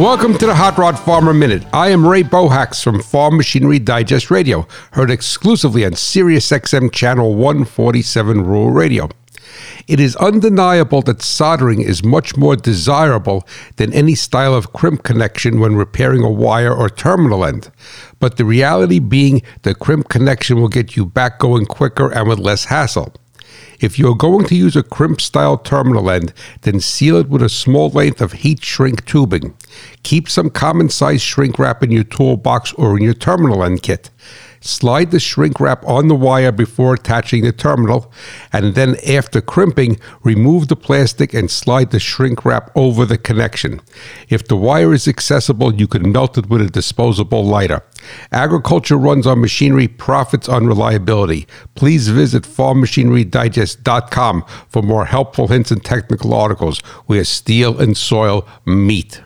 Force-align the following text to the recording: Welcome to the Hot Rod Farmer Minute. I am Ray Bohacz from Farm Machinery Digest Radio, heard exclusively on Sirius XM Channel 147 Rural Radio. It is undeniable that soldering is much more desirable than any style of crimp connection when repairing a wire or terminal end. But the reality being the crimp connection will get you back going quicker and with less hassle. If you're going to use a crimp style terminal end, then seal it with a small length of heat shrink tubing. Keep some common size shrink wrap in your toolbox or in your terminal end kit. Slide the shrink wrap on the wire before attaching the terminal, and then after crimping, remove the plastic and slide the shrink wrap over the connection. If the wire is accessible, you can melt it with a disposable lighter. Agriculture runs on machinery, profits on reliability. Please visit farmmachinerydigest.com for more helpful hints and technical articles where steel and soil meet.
Welcome 0.00 0.38
to 0.38 0.46
the 0.46 0.54
Hot 0.54 0.78
Rod 0.78 0.98
Farmer 0.98 1.34
Minute. 1.34 1.62
I 1.74 1.90
am 1.90 2.06
Ray 2.06 2.22
Bohacz 2.22 2.82
from 2.82 3.02
Farm 3.02 3.36
Machinery 3.36 3.78
Digest 3.78 4.30
Radio, 4.30 4.66
heard 4.92 5.10
exclusively 5.10 5.84
on 5.84 5.92
Sirius 5.92 6.48
XM 6.48 6.90
Channel 6.90 7.34
147 7.34 8.46
Rural 8.46 8.70
Radio. 8.70 9.10
It 9.86 10.00
is 10.00 10.16
undeniable 10.16 11.02
that 11.02 11.20
soldering 11.20 11.82
is 11.82 12.02
much 12.02 12.34
more 12.34 12.56
desirable 12.56 13.46
than 13.76 13.92
any 13.92 14.14
style 14.14 14.54
of 14.54 14.72
crimp 14.72 15.02
connection 15.02 15.60
when 15.60 15.76
repairing 15.76 16.24
a 16.24 16.30
wire 16.30 16.74
or 16.74 16.88
terminal 16.88 17.44
end. 17.44 17.70
But 18.20 18.38
the 18.38 18.46
reality 18.46 19.00
being 19.00 19.42
the 19.64 19.74
crimp 19.74 20.08
connection 20.08 20.62
will 20.62 20.68
get 20.68 20.96
you 20.96 21.04
back 21.04 21.38
going 21.38 21.66
quicker 21.66 22.10
and 22.10 22.26
with 22.26 22.38
less 22.38 22.64
hassle. 22.64 23.12
If 23.80 23.98
you're 23.98 24.14
going 24.14 24.44
to 24.46 24.54
use 24.54 24.76
a 24.76 24.82
crimp 24.82 25.20
style 25.20 25.56
terminal 25.56 26.10
end, 26.10 26.32
then 26.62 26.80
seal 26.80 27.16
it 27.16 27.28
with 27.28 27.42
a 27.42 27.48
small 27.48 27.88
length 27.88 28.20
of 28.20 28.32
heat 28.32 28.62
shrink 28.62 29.06
tubing. 29.06 29.54
Keep 30.02 30.28
some 30.28 30.50
common 30.50 30.90
size 30.90 31.22
shrink 31.22 31.58
wrap 31.58 31.82
in 31.82 31.90
your 31.90 32.04
toolbox 32.04 32.74
or 32.74 32.96
in 32.96 33.02
your 33.02 33.14
terminal 33.14 33.64
end 33.64 33.82
kit. 33.82 34.10
Slide 34.62 35.10
the 35.10 35.20
shrink 35.20 35.58
wrap 35.58 35.82
on 35.86 36.08
the 36.08 36.14
wire 36.14 36.52
before 36.52 36.92
attaching 36.92 37.44
the 37.44 37.52
terminal, 37.52 38.12
and 38.52 38.74
then 38.74 38.96
after 39.08 39.40
crimping, 39.40 39.98
remove 40.22 40.68
the 40.68 40.76
plastic 40.76 41.32
and 41.32 41.50
slide 41.50 41.92
the 41.92 41.98
shrink 41.98 42.44
wrap 42.44 42.70
over 42.74 43.06
the 43.06 43.16
connection. 43.16 43.80
If 44.28 44.46
the 44.46 44.56
wire 44.56 44.92
is 44.92 45.08
accessible, 45.08 45.74
you 45.74 45.86
can 45.86 46.12
melt 46.12 46.36
it 46.36 46.50
with 46.50 46.60
a 46.60 46.68
disposable 46.68 47.42
lighter. 47.42 47.82
Agriculture 48.32 48.98
runs 48.98 49.26
on 49.26 49.40
machinery, 49.40 49.88
profits 49.88 50.46
on 50.46 50.66
reliability. 50.66 51.46
Please 51.74 52.08
visit 52.08 52.42
farmmachinerydigest.com 52.42 54.44
for 54.68 54.82
more 54.82 55.06
helpful 55.06 55.48
hints 55.48 55.70
and 55.70 55.82
technical 55.82 56.34
articles 56.34 56.80
where 57.06 57.24
steel 57.24 57.80
and 57.80 57.96
soil 57.96 58.46
meet. 58.66 59.22